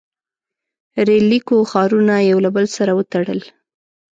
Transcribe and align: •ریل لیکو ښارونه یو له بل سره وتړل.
•ریل 1.07 1.25
لیکو 1.31 1.57
ښارونه 1.71 2.15
یو 2.29 2.37
له 2.45 2.49
بل 2.55 2.65
سره 2.77 2.91
وتړل. 2.95 3.39